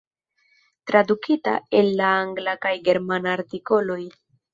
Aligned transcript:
Tradukita 0.91 1.53
el 1.79 1.89
la 1.99 2.07
angla 2.21 2.55
kaj 2.65 2.71
germana 2.89 3.35
artikoloj. 3.41 3.99